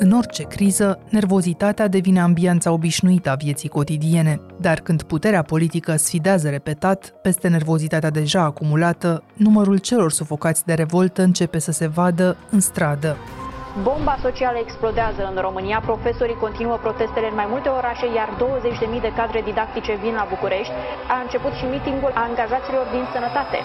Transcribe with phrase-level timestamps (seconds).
[0.00, 6.48] În orice criză, nervozitatea devine ambianța obișnuită a vieții cotidiene, dar când puterea politică sfidează
[6.48, 12.60] repetat, peste nervozitatea deja acumulată, numărul celor sufocați de revoltă începe să se vadă în
[12.60, 13.16] stradă.
[13.82, 18.28] Bomba socială explodează în România, profesorii continuă protestele în mai multe orașe, iar
[18.96, 20.74] 20.000 de cadre didactice vin la București.
[21.14, 23.58] A început și mitingul angajaților din sănătate.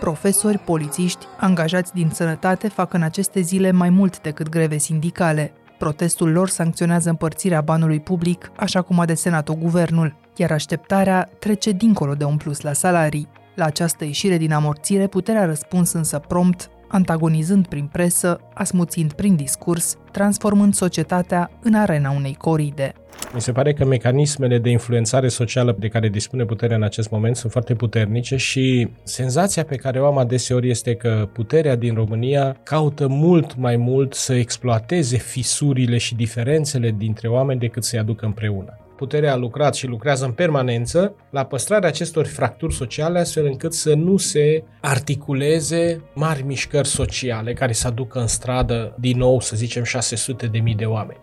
[0.00, 5.52] Profesori, polițiști, angajați din sănătate fac în aceste zile mai mult decât greve sindicale.
[5.78, 12.14] Protestul lor sancționează împărțirea banului public, așa cum a desenat-o guvernul, iar așteptarea trece dincolo
[12.14, 13.28] de un plus la salarii.
[13.54, 19.96] La această ieșire din amorțire, puterea răspuns însă prompt antagonizând prin presă, asmuțind prin discurs,
[20.12, 22.92] transformând societatea în arena unei coride.
[23.34, 27.36] Mi se pare că mecanismele de influențare socială de care dispune puterea în acest moment
[27.36, 32.56] sunt foarte puternice și senzația pe care o am adeseori este că puterea din România
[32.62, 38.78] caută mult mai mult să exploateze fisurile și diferențele dintre oameni decât să-i aducă împreună
[38.98, 43.94] puterea a lucrat și lucrează în permanență la păstrarea acestor fracturi sociale astfel încât să
[43.94, 49.82] nu se articuleze mari mișcări sociale care să aducă în stradă din nou, să zicem,
[49.82, 51.18] 600 de mii de oameni.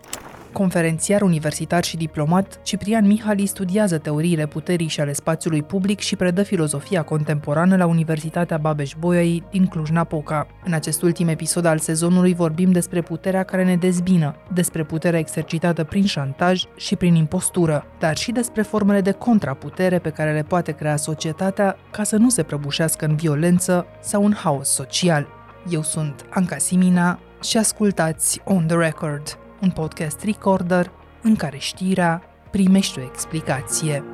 [0.56, 6.42] Conferențiar universitar și diplomat, Ciprian Mihali studiază teoriile puterii și ale spațiului public și predă
[6.42, 10.46] filozofia contemporană la Universitatea Babeș-Bolyai din Cluj-Napoca.
[10.64, 15.84] În acest ultim episod al sezonului vorbim despre puterea care ne dezbină, despre puterea exercitată
[15.84, 20.72] prin șantaj și prin impostură, dar și despre formele de contraputere pe care le poate
[20.72, 25.28] crea societatea ca să nu se prăbușească în violență sau în haos social.
[25.70, 30.90] Eu sunt Anca Simina și ascultați On The Record, un podcast recorder
[31.22, 34.04] în care știrea primește o explicație.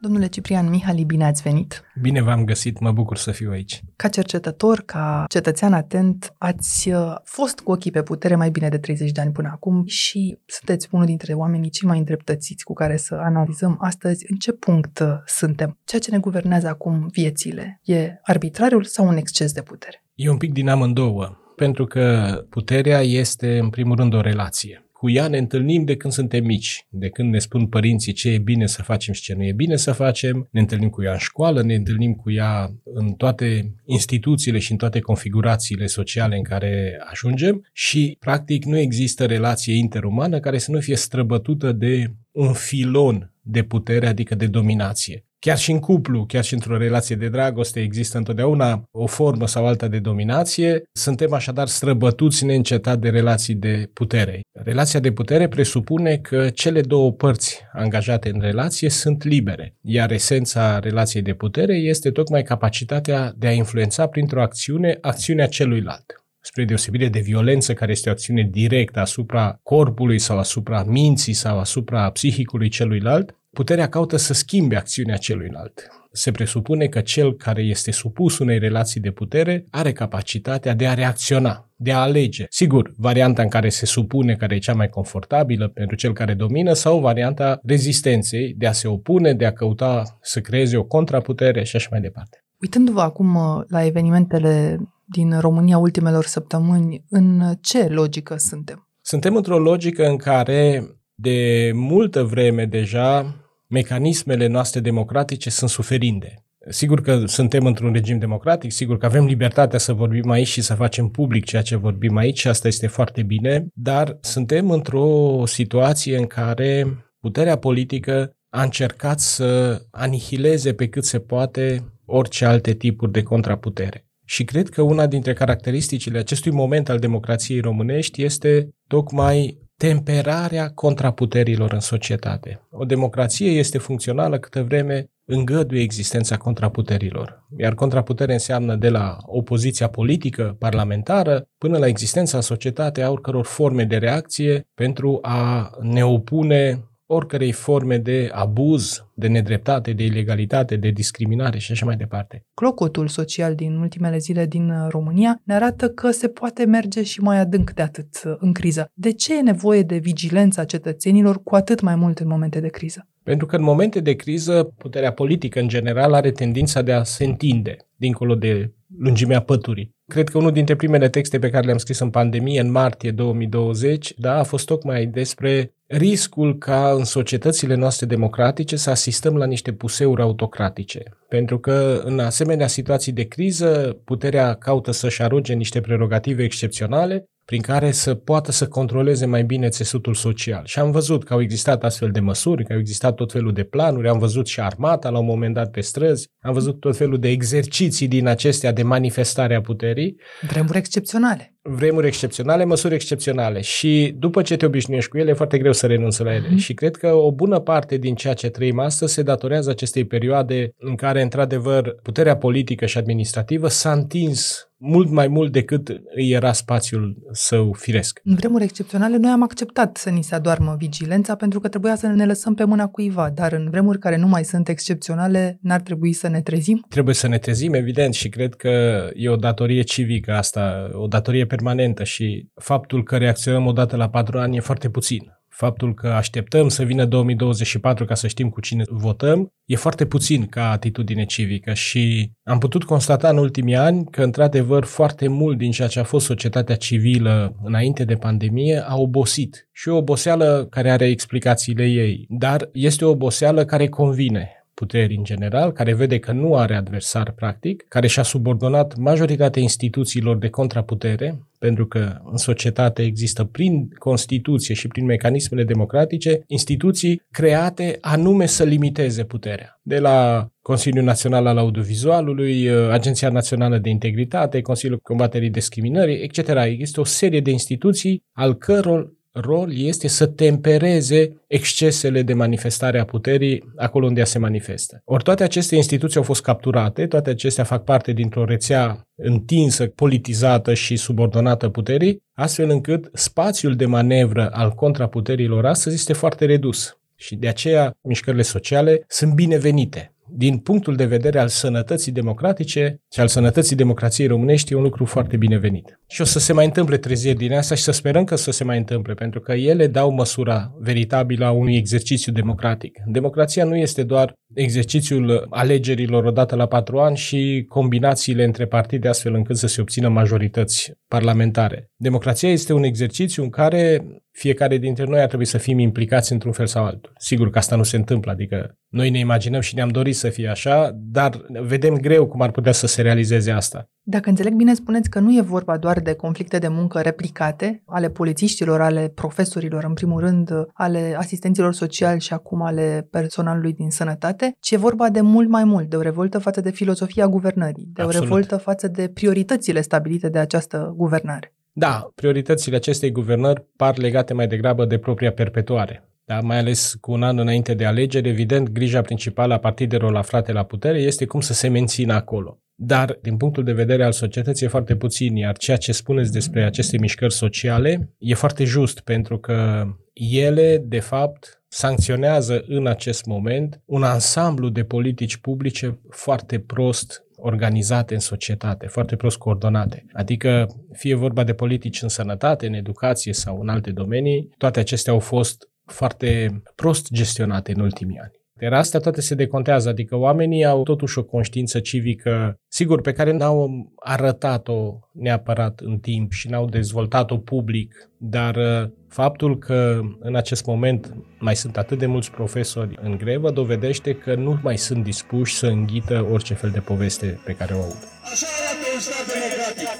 [0.00, 1.82] Domnule Ciprian Mihali, bine ați venit!
[2.00, 3.82] Bine v-am găsit, mă bucur să fiu aici.
[3.96, 8.78] Ca cercetător, ca cetățean atent, ați uh, fost cu ochii pe putere mai bine de
[8.78, 12.96] 30 de ani până acum și sunteți unul dintre oamenii cei mai îndreptățiți cu care
[12.96, 15.78] să analizăm astăzi în ce punct uh, suntem.
[15.84, 20.04] Ceea ce ne guvernează acum viețile e arbitrariul sau un exces de putere?
[20.14, 24.78] E un pic din amândouă pentru că puterea este, în primul rând, o relație.
[24.92, 28.38] Cu ea ne întâlnim de când suntem mici, de când ne spun părinții ce e
[28.38, 31.18] bine să facem și ce nu e bine să facem, ne întâlnim cu ea în
[31.18, 37.00] școală, ne întâlnim cu ea în toate instituțiile și în toate configurațiile sociale în care
[37.10, 43.32] ajungem și, practic, nu există relație interumană care să nu fie străbătută de un filon
[43.40, 45.24] de putere, adică de dominație.
[45.44, 49.66] Chiar și în cuplu, chiar și într-o relație de dragoste există întotdeauna o formă sau
[49.66, 50.82] alta de dominație.
[50.92, 54.40] Suntem așadar străbătuți neîncetat de relații de putere.
[54.52, 60.78] Relația de putere presupune că cele două părți angajate în relație sunt libere, iar esența
[60.78, 67.08] relației de putere este tocmai capacitatea de a influența printr-o acțiune acțiunea celuilalt spre deosebire
[67.08, 72.68] de violență, care este o acțiune directă asupra corpului sau asupra minții sau asupra psihicului
[72.68, 75.88] celuilalt, puterea caută să schimbe acțiunea celuilalt.
[76.12, 80.94] Se presupune că cel care este supus unei relații de putere are capacitatea de a
[80.94, 82.44] reacționa, de a alege.
[82.48, 86.72] Sigur, varianta în care se supune, care e cea mai confortabilă pentru cel care domină,
[86.72, 91.76] sau varianta rezistenței, de a se opune, de a căuta să creeze o contraputere și
[91.76, 92.44] așa mai departe.
[92.60, 98.88] Uitându-vă acum uh, la evenimentele din România ultimelor săptămâni, în ce logică suntem?
[99.00, 100.82] Suntem într-o logică în care
[101.14, 103.34] de multă vreme deja
[103.66, 106.44] mecanismele noastre democratice sunt suferinde.
[106.68, 110.74] Sigur că suntem într-un regim democratic, sigur că avem libertatea să vorbim aici și să
[110.74, 116.16] facem public ceea ce vorbim aici și asta este foarte bine, dar suntem într-o situație
[116.16, 116.86] în care
[117.20, 124.06] puterea politică a încercat să anihileze pe cât se poate orice alte tipuri de contraputere.
[124.24, 131.72] Și cred că una dintre caracteristicile acestui moment al democrației românești este tocmai temperarea contraputerilor
[131.72, 132.66] în societate.
[132.70, 137.46] O democrație este funcțională câtă vreme îngăduie existența contraputerilor.
[137.56, 143.44] Iar contraputere înseamnă de la opoziția politică, parlamentară, până la existența în societate a oricăror
[143.44, 150.76] forme de reacție pentru a ne opune oricărei forme de abuz, de nedreptate, de ilegalitate,
[150.76, 152.44] de discriminare și așa mai departe.
[152.54, 157.20] Clocotul social din ultimele zile din uh, România ne arată că se poate merge și
[157.20, 158.90] mai adânc de atât uh, în criză.
[158.94, 163.08] De ce e nevoie de vigilența cetățenilor cu atât mai mult în momente de criză?
[163.22, 167.24] Pentru că în momente de criză, puterea politică în general are tendința de a se
[167.24, 169.93] întinde dincolo de lungimea păturii.
[170.06, 174.14] Cred că unul dintre primele texte pe care le-am scris în pandemie, în martie 2020,
[174.16, 179.72] da, a fost tocmai despre riscul ca în societățile noastre democratice să asistăm la niște
[179.72, 181.02] puseuri autocratice.
[181.28, 187.60] Pentru că în asemenea situații de criză, puterea caută să-și aroge niște prerogative excepționale prin
[187.60, 190.62] care să poată să controleze mai bine țesutul social.
[190.64, 193.64] Și am văzut că au existat astfel de măsuri, că au existat tot felul de
[193.64, 197.18] planuri, am văzut și armata la un moment dat pe străzi, am văzut tot felul
[197.18, 200.16] de exerciții din acestea de manifestare a puterii.
[200.48, 205.58] Vremuri excepționale vremuri excepționale, măsuri excepționale și după ce te obișnuiești cu ele, e foarte
[205.58, 206.48] greu să renunți la ele.
[206.50, 206.56] Mm.
[206.56, 210.74] Și cred că o bună parte din ceea ce trăim astăzi se datorează acestei perioade
[210.78, 216.52] în care, într-adevăr, puterea politică și administrativă s-a întins mult mai mult decât îi era
[216.52, 218.20] spațiul său firesc.
[218.24, 222.06] În vremuri excepționale, noi am acceptat să ni se adoarmă vigilența pentru că trebuia să
[222.06, 226.12] ne lăsăm pe mâna cuiva, dar în vremuri care nu mai sunt excepționale, n-ar trebui
[226.12, 226.84] să ne trezim?
[226.88, 231.46] Trebuie să ne trezim, evident, și cred că e o datorie civică asta, o datorie
[231.54, 235.32] permanentă și faptul că reacționăm odată la patru ani e foarte puțin.
[235.48, 240.46] Faptul că așteptăm să vină 2024 ca să știm cu cine votăm e foarte puțin
[240.46, 245.70] ca atitudine civică și am putut constata în ultimii ani că, într-adevăr, foarte mult din
[245.70, 249.68] ceea ce a fost societatea civilă înainte de pandemie a obosit.
[249.72, 255.24] Și o oboseală care are explicațiile ei, dar este o oboseală care convine puteri în
[255.24, 261.38] general, care vede că nu are adversar practic, care și-a subordonat majoritatea instituțiilor de contraputere,
[261.58, 268.64] pentru că în societate există prin Constituție și prin mecanismele democratice instituții create anume să
[268.64, 269.80] limiteze puterea.
[269.82, 276.48] De la Consiliul Național al Audiovizualului, Agenția Națională de Integritate, Consiliul Combaterii Discriminării, etc.
[276.64, 283.04] Există o serie de instituții al căror rol este să tempereze excesele de manifestare a
[283.04, 285.02] puterii acolo unde ea se manifestă.
[285.04, 290.74] Ori toate aceste instituții au fost capturate, toate acestea fac parte dintr-o rețea întinsă, politizată
[290.74, 296.98] și subordonată puterii, astfel încât spațiul de manevră al contraputerilor astăzi este foarte redus.
[297.16, 303.20] Și de aceea mișcările sociale sunt binevenite din punctul de vedere al sănătății democratice și
[303.20, 306.00] al sănătății democrației românești, e un lucru foarte binevenit.
[306.08, 308.64] Și o să se mai întâmple treziri din asta și să sperăm că să se
[308.64, 312.98] mai întâmple, pentru că ele dau măsura veritabilă a unui exercițiu democratic.
[313.06, 319.34] Democrația nu este doar exercițiul alegerilor odată la patru ani și combinațiile între partide astfel
[319.34, 321.90] încât să se obțină majorități parlamentare.
[321.96, 324.04] Democrația este un exercițiu în care
[324.36, 327.12] fiecare dintre noi ar trebui să fim implicați într-un fel sau altul.
[327.18, 330.48] Sigur că asta nu se întâmplă, adică noi ne imaginăm și ne-am dorit să fie
[330.48, 333.88] așa, dar vedem greu cum ar putea să se realizeze asta.
[334.02, 338.08] Dacă înțeleg bine, spuneți că nu e vorba doar de conflicte de muncă replicate ale
[338.10, 344.56] polițiștilor, ale profesorilor, în primul rând, ale asistenților sociali și acum ale personalului din sănătate,
[344.60, 348.02] ci e vorba de mult mai mult, de o revoltă față de filozofia guvernării, de
[348.02, 348.20] Absolut.
[348.20, 351.52] o revoltă față de prioritățile stabilite de această guvernare.
[351.76, 356.08] Da, prioritățile acestei guvernări par legate mai degrabă de propria perpetuare.
[356.24, 360.52] Da, mai ales cu un an înainte de alegeri, evident, grija principală a partidelor aflate
[360.52, 362.58] la putere este cum să se mențină acolo.
[362.74, 366.64] Dar, din punctul de vedere al societății, e foarte puțin, iar ceea ce spuneți despre
[366.64, 373.82] aceste mișcări sociale e foarte just, pentru că ele, de fapt, sancționează în acest moment
[373.84, 380.06] un ansamblu de politici publice foarte prost organizate în societate, foarte prost coordonate.
[380.12, 385.12] Adică, fie vorba de politici în sănătate, în educație sau în alte domenii, toate acestea
[385.12, 388.43] au fost foarte prost gestionate în ultimii ani.
[388.60, 393.32] Iar astea toate se decontează, adică oamenii au totuși o conștiință civică, sigur, pe care
[393.32, 400.64] n-au arătat-o neapărat în timp și n-au dezvoltat-o public, dar uh, faptul că în acest
[400.66, 405.54] moment mai sunt atât de mulți profesori în grevă dovedește că nu mai sunt dispuși
[405.54, 408.02] să înghită orice fel de poveste pe care o aud.
[408.32, 409.90] Așa arată un stat democratic.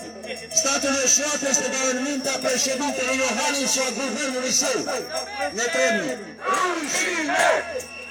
[0.61, 4.79] Statul eșuat este de în mintea președintelui Iohannis și a guvernului său.
[5.59, 6.19] Ne temem.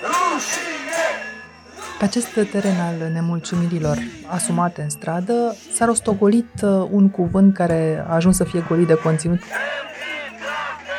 [0.06, 1.04] Rușine!
[2.00, 8.14] Pe acest teren al nemulțumirilor asumate în stradă s-a rostogolit uh, un cuvânt care a
[8.14, 9.40] ajuns să fie golit de conținut.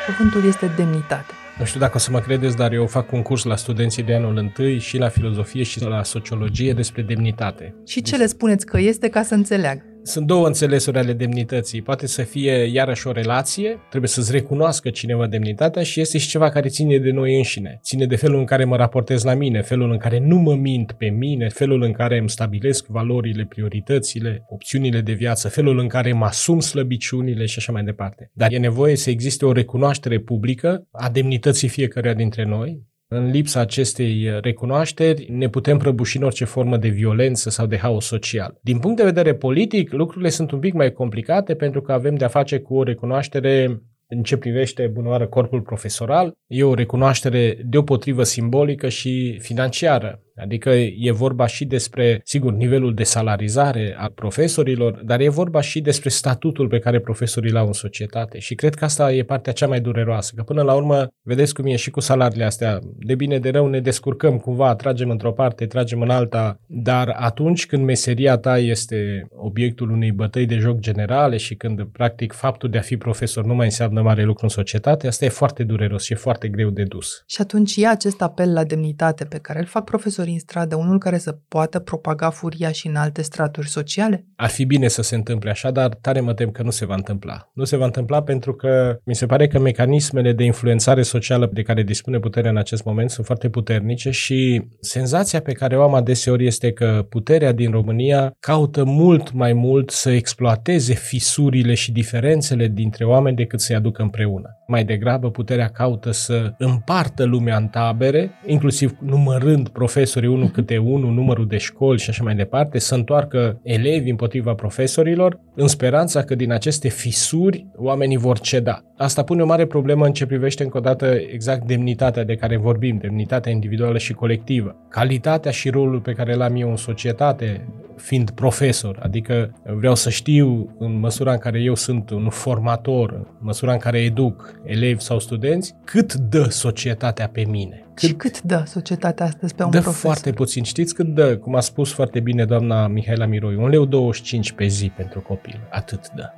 [0.05, 1.33] Cuvântul este demnitate.
[1.59, 4.15] Nu știu dacă o să mă credeți, dar eu fac un curs la studenții de
[4.15, 7.75] anul întâi și la filozofie și la sociologie despre demnitate.
[7.87, 9.94] Și ce le spuneți că este ca să înțeleagă?
[10.07, 11.81] Sunt două înțelesuri ale demnității.
[11.81, 16.49] Poate să fie iarăși o relație, trebuie să-ți recunoască cineva demnitatea și este și ceva
[16.49, 17.79] care ține de noi înșine.
[17.83, 20.91] Ține de felul în care mă raportez la mine, felul în care nu mă mint
[20.91, 26.13] pe mine, felul în care îmi stabilesc valorile, prioritățile, opțiunile de viață, felul în care
[26.13, 28.31] mă asum slăbiciunile și așa mai departe.
[28.33, 33.59] Dar e nevoie să existe o recunoaștere publică a demnității fiecăruia dintre noi, În lipsa
[33.59, 38.57] acestei recunoașteri ne putem prăbuși în orice formă de violență sau de haos social.
[38.61, 42.27] Din punct de vedere politic, lucrurile sunt un pic mai complicate pentru că avem de-a
[42.27, 48.89] face cu o recunoaștere în ce privește bunoară corpul profesoral, e o recunoaștere deopotrivă simbolică
[48.89, 50.19] și financiară.
[50.35, 55.81] Adică e vorba și despre, sigur, nivelul de salarizare a profesorilor, dar e vorba și
[55.81, 58.39] despre statutul pe care profesorii l-au în societate.
[58.39, 61.65] Și cred că asta e partea cea mai dureroasă, că până la urmă, vedeți cum
[61.65, 65.65] e și cu salariile astea, de bine de rău ne descurcăm cumva, tragem într-o parte,
[65.65, 71.37] tragem în alta, dar atunci când meseria ta este obiectul unei bătăi de joc generale
[71.37, 75.07] și când, practic, faptul de a fi profesor nu mai înseamnă mare lucru în societate,
[75.07, 77.23] asta e foarte dureros și e foarte greu de dus.
[77.27, 80.75] Și atunci e acest apel la demnitate pe care îl fac profesorii profesori în stradă,
[80.75, 84.25] unul care să poată propaga furia și în alte straturi sociale?
[84.35, 86.95] Ar fi bine să se întâmple așa, dar tare mă tem că nu se va
[86.95, 87.49] întâmpla.
[87.53, 91.61] Nu se va întâmpla pentru că mi se pare că mecanismele de influențare socială de
[91.61, 95.93] care dispune puterea în acest moment sunt foarte puternice și senzația pe care o am
[95.93, 102.67] adeseori este că puterea din România caută mult mai mult să exploateze fisurile și diferențele
[102.67, 104.49] dintre oameni decât să-i aducă împreună.
[104.67, 110.77] Mai degrabă puterea caută să împartă lumea în tabere, inclusiv numărând profesori profesorii unul câte
[110.77, 116.21] unul, numărul de școli și așa mai departe, să întoarcă elevi împotriva profesorilor, în speranța
[116.23, 118.83] că din aceste fisuri oamenii vor ceda.
[118.97, 122.57] Asta pune o mare problemă în ce privește încă o dată exact demnitatea de care
[122.57, 124.75] vorbim, demnitatea individuală și colectivă.
[124.89, 130.75] Calitatea și rolul pe care l-am eu în societate, fiind profesor, adică vreau să știu
[130.79, 135.19] în măsura în care eu sunt un formator, în măsura în care educ elevi sau
[135.19, 137.85] studenți, cât dă societatea pe mine.
[137.93, 140.01] Cât, și cât dă societatea astăzi pe un dă profesor?
[140.01, 140.63] foarte puțin.
[140.63, 141.37] Știți cât dă?
[141.37, 145.59] Cum a spus foarte bine doamna Mihaela Miroi, un leu 25 pe zi pentru copil.
[145.69, 146.29] Atât dă.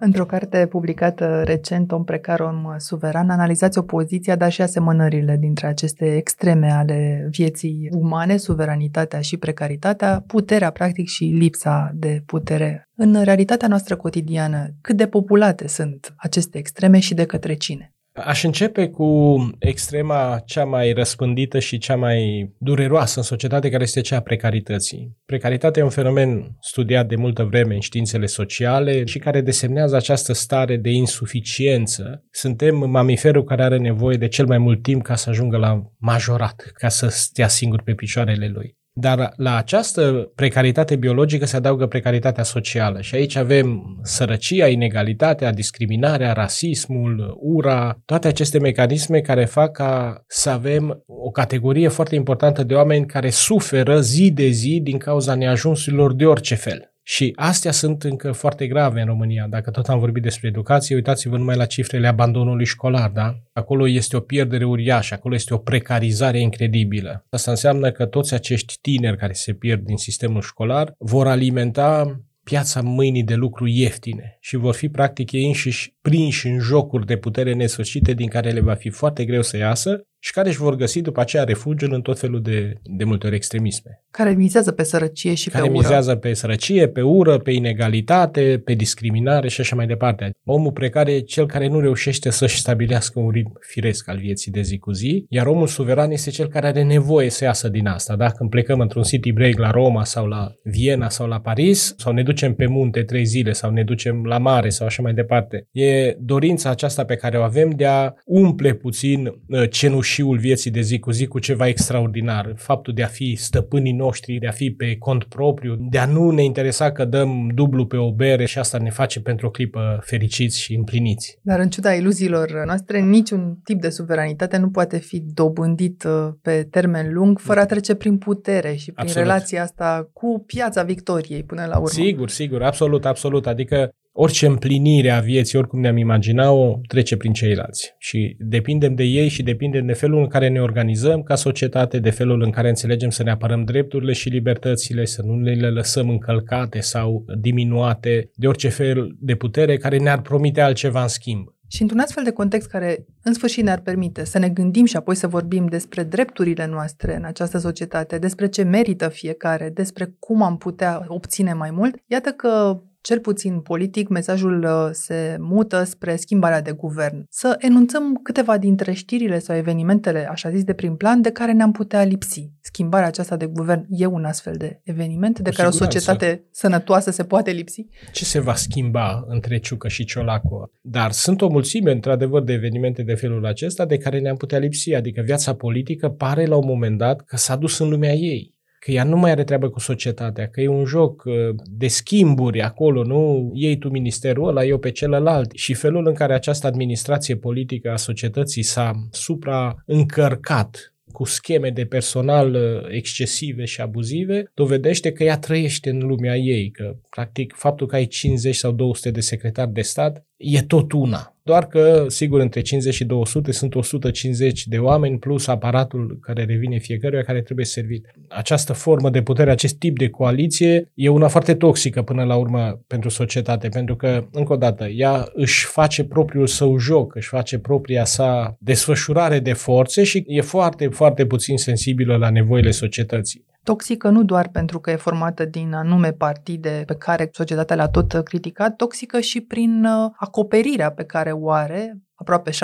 [0.00, 6.16] Într-o carte publicată recent, Om precar, om suveran, analizați opoziția, dar și asemănările dintre aceste
[6.16, 12.88] extreme ale vieții umane, suveranitatea și precaritatea, puterea, practic, și lipsa de putere.
[12.96, 17.92] În realitatea noastră cotidiană, cât de populate sunt aceste extreme și de către cine?
[18.24, 24.00] Aș începe cu extrema cea mai răspândită și cea mai dureroasă în societate, care este
[24.00, 25.16] cea a precarității.
[25.26, 30.32] Precaritatea e un fenomen studiat de multă vreme în științele sociale și care desemnează această
[30.32, 32.24] stare de insuficiență.
[32.30, 36.70] Suntem mamiferul care are nevoie de cel mai mult timp ca să ajungă la majorat,
[36.74, 38.77] ca să stea singur pe picioarele lui.
[39.00, 46.32] Dar la această precaritate biologică se adaugă precaritatea socială și aici avem sărăcia, inegalitatea, discriminarea,
[46.32, 52.74] rasismul, ura, toate aceste mecanisme care fac ca să avem o categorie foarte importantă de
[52.74, 56.92] oameni care suferă zi de zi din cauza neajunsurilor de orice fel.
[57.10, 59.46] Și astea sunt încă foarte grave în România.
[59.50, 63.34] Dacă tot am vorbit despre educație, uitați-vă numai la cifrele abandonului școlar, da?
[63.52, 67.26] Acolo este o pierdere uriașă, acolo este o precarizare incredibilă.
[67.30, 72.80] Asta înseamnă că toți acești tineri care se pierd din sistemul școlar vor alimenta piața
[72.80, 77.54] mâinii de lucru ieftine și vor fi practic ei înșiși prinși în jocuri de putere
[77.54, 81.00] nesfârșite din care le va fi foarte greu să iasă și care își vor găsi
[81.00, 84.02] după aceea refugiul în tot felul de, de multe ori extremisme.
[84.10, 85.80] Care mizează pe sărăcie și care pe ură.
[85.80, 90.30] Care mizează pe sărăcie, pe ură, pe inegalitate, pe discriminare și așa mai departe.
[90.44, 94.60] Omul precar e cel care nu reușește să-și stabilească un ritm firesc al vieții de
[94.60, 98.16] zi cu zi, iar omul suveran este cel care are nevoie să iasă din asta.
[98.16, 102.12] Dacă când plecăm într-un city break la Roma sau la Viena sau la Paris, sau
[102.12, 105.66] ne ducem pe munte trei zile sau ne ducem la mare sau așa mai departe,
[105.70, 110.70] e dorința aceasta pe care o avem de a umple puțin uh, cenuș cenușiul vieții
[110.70, 112.52] de zi cu zi cu ceva extraordinar.
[112.56, 116.30] Faptul de a fi stăpânii noștri, de a fi pe cont propriu, de a nu
[116.30, 120.00] ne interesa că dăm dublu pe o bere și asta ne face pentru o clipă
[120.04, 121.38] fericiți și împliniți.
[121.42, 126.66] Dar în ciuda iluziilor noastre, niciun tip de suveranitate nu poate fi dobândit uh, pe
[126.70, 129.26] termen lung fără a trece prin putere și prin Absolut.
[129.26, 131.88] relația asta cu piața victoriei până la urmă.
[131.88, 133.46] Sigur, sigur, absolut, absolut.
[133.46, 137.94] Adică orice împlinire a vieții, oricum ne-am imagina-o, trece prin ceilalți.
[137.98, 142.10] Și depindem de ei și depindem de felul în care ne organizăm ca societate, de
[142.10, 146.80] felul în care înțelegem să ne apărăm drepturile și libertățile, să nu le lăsăm încălcate
[146.80, 151.46] sau diminuate de orice fel de putere care ne-ar promite altceva în schimb.
[151.70, 155.14] Și într-un astfel de context care, în sfârșit, ne-ar permite să ne gândim și apoi
[155.14, 160.56] să vorbim despre drepturile noastre în această societate, despre ce merită fiecare, despre cum am
[160.56, 166.62] putea obține mai mult, iată că cel puțin politic, mesajul uh, se mută spre schimbarea
[166.62, 167.24] de guvern.
[167.30, 171.72] Să enunțăm câteva dintre știrile sau evenimentele, așa zis, de prim plan, de care ne-am
[171.72, 172.50] putea lipsi.
[172.60, 175.98] Schimbarea aceasta de guvern e un astfel de eveniment de Cu care siguranță.
[175.98, 177.86] o societate sănătoasă se poate lipsi?
[178.12, 180.72] Ce se va schimba între Ciucă și Ciolacu?
[180.80, 184.94] Dar sunt o mulțime, într-adevăr, de evenimente de felul acesta de care ne-am putea lipsi.
[184.94, 188.56] Adică viața politică pare la un moment dat că s-a dus în lumea ei
[188.88, 192.62] că ea nu mai are treabă cu societatea, că e un joc uh, de schimburi
[192.62, 195.52] acolo, nu iei tu ministerul ăla, eu pe celălalt.
[195.54, 202.54] Și felul în care această administrație politică a societății s-a supraîncărcat cu scheme de personal
[202.54, 207.94] uh, excesive și abuzive, dovedește că ea trăiește în lumea ei, că practic faptul că
[207.94, 211.32] ai 50 sau 200 de secretari de stat e tot una.
[211.42, 216.78] Doar că, sigur, între 50 și 200 sunt 150 de oameni plus aparatul care revine
[216.78, 218.06] fiecăruia care trebuie servit.
[218.28, 222.84] Această formă de putere, acest tip de coaliție e una foarte toxică până la urmă
[222.86, 227.58] pentru societate, pentru că, încă o dată, ea își face propriul său joc, își face
[227.58, 233.46] propria sa desfășurare de forțe și e foarte, foarte puțin sensibilă la nevoile societății.
[233.68, 238.12] Toxică nu doar pentru că e formată din anume partide pe care societatea le-a tot
[238.24, 242.54] criticat, toxică și prin uh, acoperirea pe care o are aproape 70%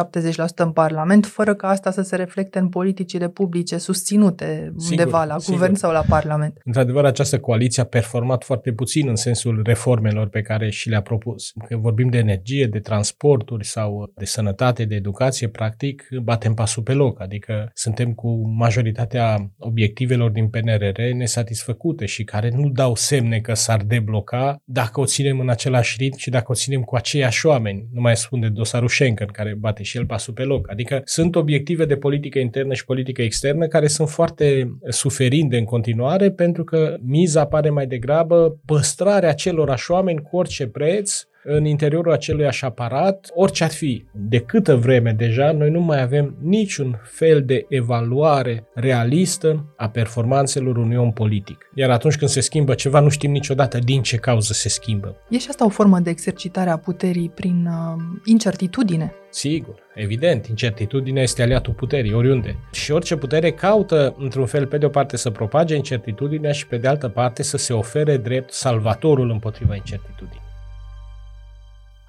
[0.57, 5.39] în Parlament, fără ca asta să se reflecte în politicile publice susținute sigur, undeva la
[5.39, 5.55] sigur.
[5.55, 6.59] guvern sau la Parlament.
[6.65, 11.53] Într-adevăr, această coaliție a performat foarte puțin în sensul reformelor pe care și le-a propus.
[11.69, 16.93] Când vorbim de energie, de transporturi sau de sănătate, de educație, practic batem pasul pe
[16.93, 23.55] loc, adică suntem cu majoritatea obiectivelor din PNRR nesatisfăcute și care nu dau semne că
[23.55, 27.89] s-ar debloca dacă o ținem în același ritm și dacă o ținem cu aceiași oameni.
[27.93, 30.71] Nu mai spun de dosarul Schengen, care care bate și el pasul pe loc.
[30.71, 36.31] Adică sunt obiective de politică internă și politică externă care sunt foarte suferinde în continuare
[36.31, 42.49] pentru că miza pare mai degrabă păstrarea acelorași oameni cu orice preț în interiorul acelui
[42.61, 44.05] aparat, orice ar fi.
[44.13, 50.77] De câtă vreme deja, noi nu mai avem niciun fel de evaluare realistă a performanțelor
[50.77, 51.71] unui om politic.
[51.75, 55.17] Iar atunci când se schimbă ceva, nu știm niciodată din ce cauză se schimbă.
[55.29, 59.15] E și asta o formă de exercitare a puterii prin uh, incertitudine.
[59.31, 62.57] Sigur, evident, incertitudinea este aliatul puterii, oriunde.
[62.73, 66.77] Și orice putere caută, într-un fel, pe de o parte să propage incertitudinea și pe
[66.77, 70.44] de altă parte să se ofere drept salvatorul împotriva incertitudinii.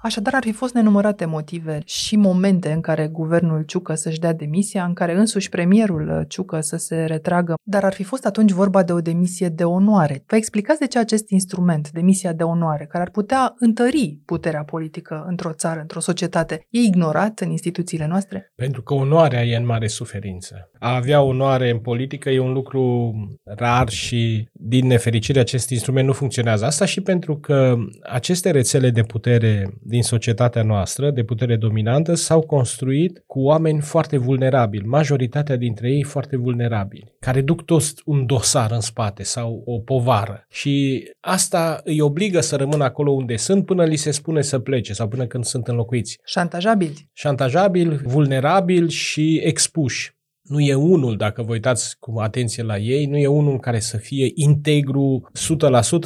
[0.06, 4.84] Așadar, ar fi fost nenumărate motive și momente în care guvernul Ciucă să-și dea demisia,
[4.84, 8.82] în care însuși premierul uh, Ciucă să se retragă, dar ar fi fost atunci vorba
[8.82, 10.22] de o demisie de onoare.
[10.26, 15.24] Vă explicați de ce acest instrument, demisia de onoare, care ar putea întări puterea politică
[15.28, 18.52] într-o țară, într-o societate, e ignorat în instituțiile noastre?
[18.54, 20.70] Pentru că onoarea e în mare suferință.
[20.78, 26.12] A avea onoare în politică e un lucru rar și, din nefericire, acest instrument nu
[26.12, 26.64] funcționează.
[26.64, 32.40] Asta și pentru că aceste rețele de putere din societatea noastră de putere dominantă s-au
[32.40, 38.70] construit cu oameni foarte vulnerabili, majoritatea dintre ei foarte vulnerabili, care duc toți un dosar
[38.70, 40.44] în spate sau o povară.
[40.50, 44.92] Și asta îi obligă să rămână acolo unde sunt până li se spune să plece
[44.92, 46.18] sau până când sunt înlocuiți.
[46.24, 47.08] Șantajabili.
[47.12, 50.15] Șantajabili, vulnerabili și expuși
[50.46, 53.96] nu e unul, dacă vă uitați cu atenție la ei, nu e unul care să
[53.96, 55.30] fie integru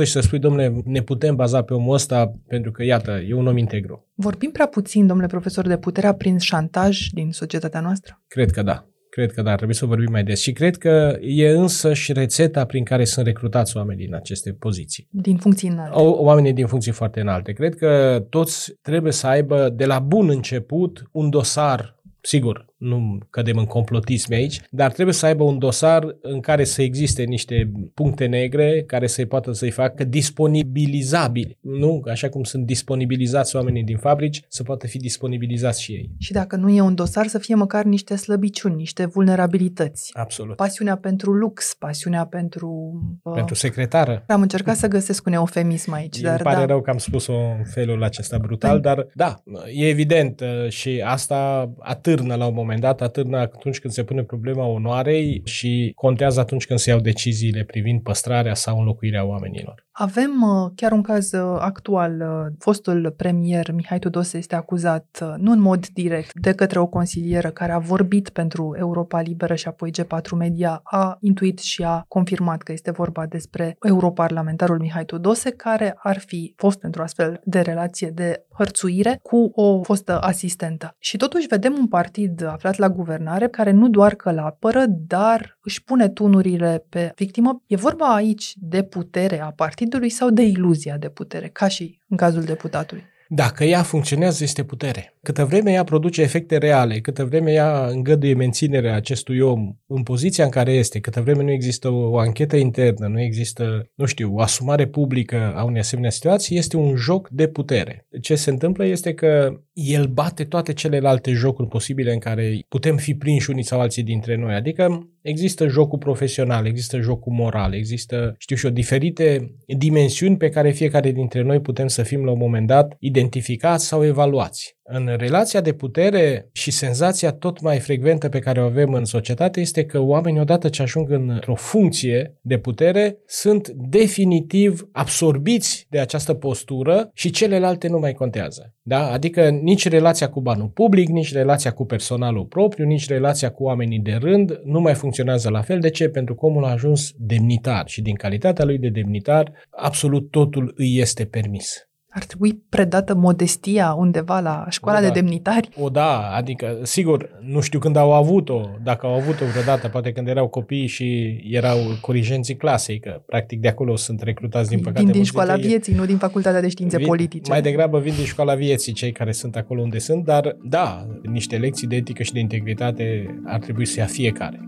[0.03, 3.35] 100% și să spui, domnule, ne putem baza pe omul ăsta pentru că, iată, e
[3.35, 4.09] un om integru.
[4.15, 8.23] Vorbim prea puțin, domnule profesor, de puterea prin șantaj din societatea noastră?
[8.27, 8.85] Cred că da.
[9.11, 10.41] Cred că da, trebuie să vorbim mai des.
[10.41, 15.09] Și cred că e însă și rețeta prin care sunt recrutați oamenii din aceste poziții.
[15.11, 15.99] Din funcții înalte.
[15.99, 17.53] O, oamenii din funcții foarte înalte.
[17.53, 23.57] Cred că toți trebuie să aibă de la bun început un dosar Sigur, nu cădem
[23.57, 28.27] în complotisme aici, dar trebuie să aibă un dosar în care să existe niște puncte
[28.27, 31.59] negre care să-i poată să-i facă disponibilizabili.
[31.61, 32.03] Nu?
[32.11, 36.11] Așa cum sunt disponibilizați oamenii din fabrici, să poată fi disponibilizați și ei.
[36.19, 40.11] Și dacă nu e un dosar, să fie măcar niște slăbiciuni, niște vulnerabilități.
[40.15, 40.57] Absolut.
[40.57, 42.93] Pasiunea pentru lux, pasiunea pentru...
[43.23, 43.33] Uh...
[43.35, 44.25] Pentru secretară.
[44.27, 46.67] Am încercat să găsesc un eufemism aici, Îmi dar pare da.
[46.67, 48.81] rău că am spus-o în felul acesta brutal, Pen...
[48.81, 49.43] dar da,
[49.75, 54.05] e evident uh, și asta atârnă la un moment moment dat atârnă atunci când se
[54.05, 59.89] pune problema onoarei și contează atunci când se iau deciziile privind păstrarea sau înlocuirea oamenilor.
[60.01, 62.21] Avem uh, chiar un caz uh, actual.
[62.21, 67.51] Uh, fostul premier Mihai Tudose este acuzat, nu în mod direct, de către o consilieră
[67.51, 72.63] care a vorbit pentru Europa Liberă și apoi G4 Media, a intuit și a confirmat
[72.63, 78.11] că este vorba despre europarlamentarul Mihai Tudose, care ar fi fost într-o astfel de relație
[78.11, 80.95] de hărțuire cu o fostă asistentă.
[80.99, 85.59] Și totuși vedem un partid aflat la guvernare care nu doar că îl apără, dar
[85.63, 87.63] își pune tunurile pe victimă.
[87.67, 92.17] E vorba aici de putere a partidului sau de iluzia de putere, ca și în
[92.17, 93.05] cazul deputatului?
[93.33, 95.15] Dacă ea funcționează, este putere.
[95.23, 100.45] Câtă vreme ea produce efecte reale, câtă vreme ea îngăduie menținerea acestui om în poziția
[100.45, 104.35] în care este, câtă vreme nu există o, o anchetă internă, nu există, nu știu,
[104.35, 108.07] o asumare publică a unei asemenea situații, este un joc de putere.
[108.21, 113.15] Ce se întâmplă este că el bate toate celelalte jocuri posibile în care putem fi
[113.15, 114.55] prinși unii sau alții dintre noi.
[114.55, 120.71] Adică există jocul profesional, există jocul moral, există, știu și eu, diferite dimensiuni pe care
[120.71, 124.79] fiecare dintre noi putem să fim la un moment dat identificați sau evaluați.
[124.93, 129.61] În relația de putere și senzația tot mai frecventă pe care o avem în societate
[129.61, 136.35] este că oamenii odată ce ajung într-o funcție de putere sunt definitiv absorbiți de această
[136.35, 138.75] postură și celelalte nu mai contează.
[138.83, 139.11] Da?
[139.11, 143.99] Adică nici relația cu banul public, nici relația cu personalul propriu, nici relația cu oamenii
[143.99, 145.81] de rând nu mai funcționează la fel.
[145.81, 146.09] De ce?
[146.09, 150.99] Pentru că omul a ajuns demnitar și din calitatea lui de demnitar absolut totul îi
[150.99, 151.90] este permis.
[152.13, 155.07] Ar trebui predată modestia undeva la școala o, da.
[155.07, 155.69] de demnitari?
[155.81, 160.29] O, da, adică, sigur, nu știu când au avut-o, dacă au avut-o vreodată, poate când
[160.29, 165.03] erau copii și erau corigenții clasei, că practic de acolo sunt recrutați, din păcate.
[165.03, 167.51] Vin din școala vieții, nu din facultatea de științe vin, politice.
[167.51, 171.57] Mai degrabă vin din școala vieții cei care sunt acolo unde sunt, dar da, niște
[171.57, 174.61] lecții de etică și de integritate ar trebui să ia fiecare.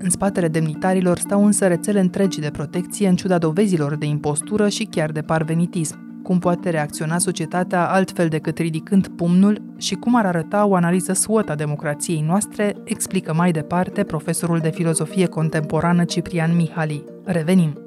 [0.00, 4.84] În spatele demnitarilor stau însă rețele întregi de protecție în ciuda dovezilor de impostură și
[4.84, 6.22] chiar de parvenitism.
[6.22, 11.48] Cum poate reacționa societatea altfel decât ridicând pumnul și cum ar arăta o analiză SWOT
[11.48, 17.04] a democrației noastre, explică mai departe profesorul de filozofie contemporană Ciprian Mihali.
[17.24, 17.78] Revenim!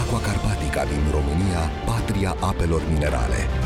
[0.00, 3.59] Aqua Carpatica din România, patria apelor minerale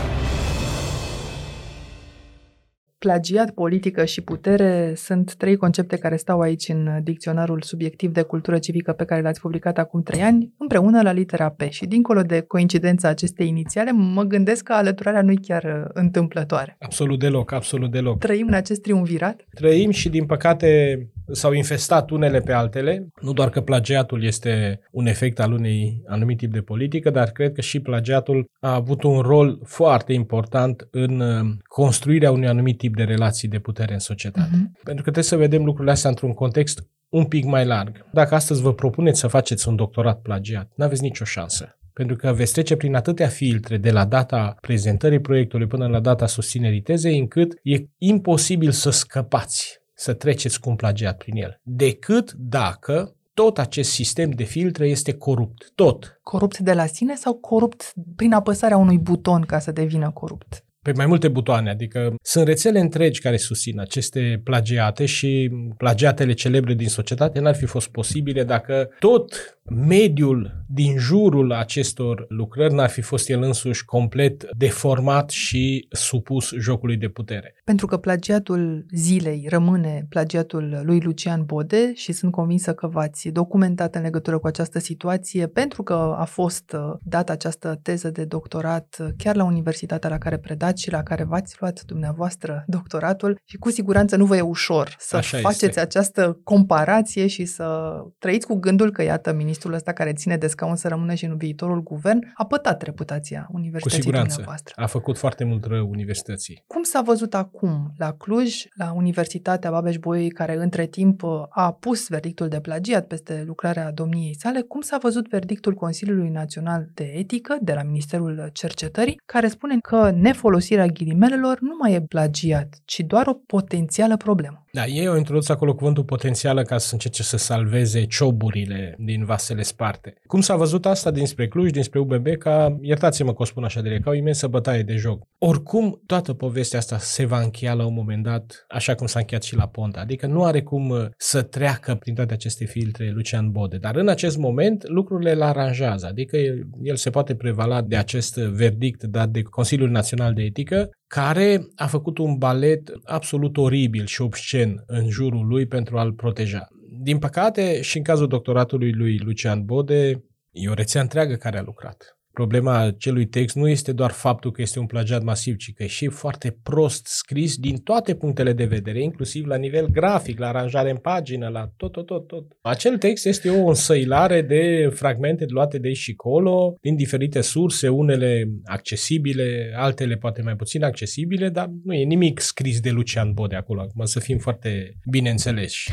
[3.04, 8.58] plagiat, politică și putere sunt trei concepte care stau aici în dicționarul subiectiv de cultură
[8.58, 11.60] civică pe care l-ați publicat acum trei ani, împreună la litera P.
[11.68, 16.76] Și dincolo de coincidența acestei inițiale, mă gândesc că alăturarea nu e chiar uh, întâmplătoare.
[16.80, 18.18] Absolut deloc, absolut deloc.
[18.18, 19.44] Trăim în acest triumvirat?
[19.54, 20.98] Trăim și, din păcate,
[21.32, 23.08] s-au infestat unele pe altele.
[23.20, 27.52] Nu doar că plagiatul este un efect al unei anumit tip de politică, dar cred
[27.52, 32.96] că și plagiatul a avut un rol foarte important în uh, construirea unui anumit tip
[32.96, 34.50] de relații de putere în societate.
[34.50, 34.82] Uh-huh.
[34.82, 38.06] Pentru că trebuie să vedem lucrurile astea într-un context un pic mai larg.
[38.12, 41.78] Dacă astăzi vă propuneți să faceți un doctorat plagiat, nu aveți nicio șansă.
[41.92, 46.26] Pentru că veți trece prin atâtea filtre de la data prezentării proiectului până la data
[46.26, 52.32] susținerii tezei, încât e imposibil să scăpați să treceți cu un plagiat prin el, decât
[52.32, 55.72] dacă tot acest sistem de filtre este corupt.
[55.74, 56.18] Tot.
[56.22, 60.63] Corupt de la sine sau corupt prin apăsarea unui buton ca să devină corupt?
[60.84, 66.74] Pe mai multe butoane, adică sunt rețele întregi care susțin aceste plagiate și plagiatele celebre
[66.74, 73.00] din societate n-ar fi fost posibile dacă tot mediul din jurul acestor lucrări n-ar fi
[73.00, 77.54] fost el însuși complet deformat și supus jocului de putere.
[77.64, 83.94] Pentru că plagiatul zilei rămâne plagiatul lui Lucian Bode și sunt convinsă că v-ați documentat
[83.94, 88.96] în legătură cu această situație pentru că a fost uh, dată această teză de doctorat
[89.00, 93.56] uh, chiar la universitatea la care predați și la care v-ați luat dumneavoastră doctoratul și
[93.56, 95.80] cu siguranță nu vă e ușor să Așa faceți este.
[95.80, 100.76] această comparație și să trăiți cu gândul că, iată, ministrul ăsta care ține de scaun
[100.76, 104.28] să rămână și în viitorul guvern a pătat reputația universității cu siguranță.
[104.34, 104.74] dumneavoastră.
[104.76, 106.62] A făcut foarte mult rău universității.
[106.66, 112.48] Cum s-a văzut acum la Cluj, la Universitatea Babeș-Bolyai, care între timp a pus verdictul
[112.48, 117.72] de plagiat peste lucrarea domniei sale, cum s-a văzut verdictul Consiliului Național de Etică de
[117.72, 123.32] la Ministerul Cercetării, care spune că nefolosirea ghilimelelor nu mai e plagiat, ci doar o
[123.32, 124.64] potențială problemă.
[124.74, 129.62] Da, ei au introdus acolo cuvântul potențială ca să încerce să salveze cioburile din vasele
[129.62, 130.14] sparte.
[130.26, 134.00] Cum s-a văzut asta dinspre Cluj, dinspre UBB, ca, iertați-mă că o spun așa de
[134.04, 135.26] ca o imensă bătaie de joc.
[135.38, 139.42] Oricum, toată povestea asta se va încheia la un moment dat, așa cum s-a încheiat
[139.42, 140.00] și la Ponta.
[140.00, 143.76] Adică nu are cum uh, să treacă prin toate aceste filtre Lucian Bode.
[143.76, 146.06] Dar în acest moment lucrurile îl aranjează.
[146.06, 150.90] Adică el, el se poate prevala de acest verdict dat de Consiliul Național de Etică,
[151.06, 156.68] care a făcut un balet absolut oribil și obscen în jurul lui pentru a-l proteja.
[157.02, 161.62] Din păcate, și în cazul doctoratului lui Lucian Bode, e o rețea întreagă care a
[161.62, 162.13] lucrat.
[162.34, 165.86] Problema acelui text nu este doar faptul că este un plagiat masiv, ci că e
[165.86, 170.90] și foarte prost scris din toate punctele de vedere, inclusiv la nivel grafic, la aranjare
[170.90, 172.44] în pagină, la tot, tot, tot, tot.
[172.60, 177.88] Acel text este o însăilare de fragmente luate de aici și colo, din diferite surse,
[177.88, 183.54] unele accesibile, altele poate mai puțin accesibile, dar nu e nimic scris de Lucian Bode
[183.54, 185.90] acolo, acum să fim foarte bine înțeleși.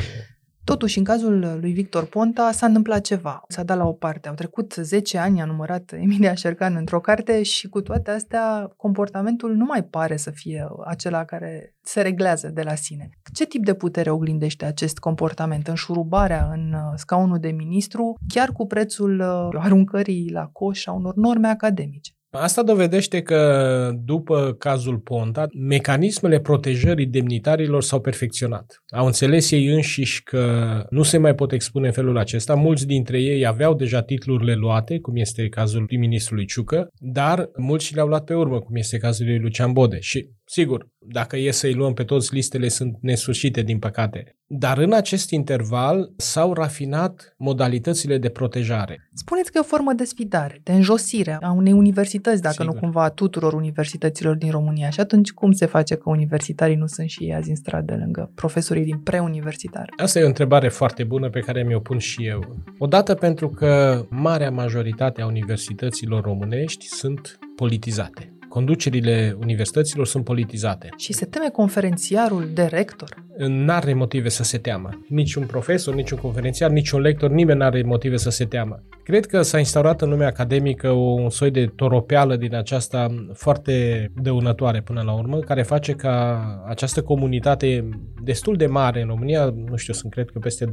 [0.64, 3.42] Totuși, în cazul lui Victor Ponta s-a întâmplat ceva.
[3.48, 4.28] S-a dat la o parte.
[4.28, 9.54] Au trecut 10 ani, a numărat Emilia Șercan într-o carte și cu toate astea, comportamentul
[9.54, 13.10] nu mai pare să fie acela care se reglează de la sine.
[13.32, 15.68] Ce tip de putere oglindește acest comportament?
[15.68, 21.14] Înșurubarea în uh, scaunul de ministru, chiar cu prețul uh, aruncării la coș a unor
[21.14, 22.12] norme academice.
[22.34, 28.82] Asta dovedește că după cazul Ponta, mecanismele protejării demnitarilor s-au perfecționat.
[28.88, 32.54] Au înțeles ei înșiși că nu se mai pot expune în felul acesta.
[32.54, 37.94] Mulți dintre ei aveau deja titlurile luate, cum este cazul prim-ministrului Ciucă, dar mulți și
[37.94, 39.98] le-au luat pe urmă, cum este cazul lui Lucian Bode.
[40.00, 44.36] Și Sigur, dacă e să-i luăm pe toți, listele sunt nesfârșite, din păcate.
[44.46, 49.08] Dar în acest interval s-au rafinat modalitățile de protejare.
[49.14, 52.74] Spuneți că e o formă de sfidare, de înjosire a unei universități, dacă Sigur.
[52.74, 54.90] nu cumva a tuturor universităților din România.
[54.90, 58.30] Și atunci cum se face că universitarii nu sunt și ei azi în stradă lângă
[58.34, 59.88] profesorii din preuniversitar?
[59.96, 62.56] Asta e o întrebare foarte bună pe care mi-o pun și eu.
[62.78, 70.88] Odată pentru că marea majoritate a universităților românești sunt politizate conducerile universităților sunt politizate.
[70.96, 73.24] Și se teme conferențiarul de rector?
[73.36, 74.90] N-are motive să se teamă.
[75.08, 78.82] Nici un profesor, nici un conferențiar, nici un lector, nimeni n-are motive să se teamă.
[79.04, 84.80] Cred că s-a instaurat în lumea academică un soi de toropeală din aceasta foarte dăunătoare
[84.80, 87.88] până la urmă, care face ca această comunitate
[88.22, 90.70] destul de mare în România, nu știu, sunt cred că peste 25.000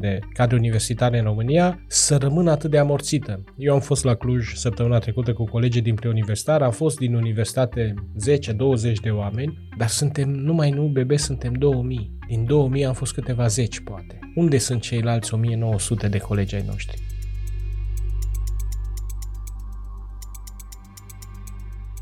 [0.00, 3.44] de cadre universitare în România, să rămână atât de amorțită.
[3.56, 7.94] Eu am fost la Cluj săptămâna trecută cu colegii din preuniversitar, am fost din universitate
[8.92, 12.10] 10-20 de oameni, dar suntem numai nu bebe, suntem 2000.
[12.26, 14.18] Din 2000 am fost câteva zeci, poate.
[14.34, 17.02] Unde sunt ceilalți 1900 de colegi ai noștri?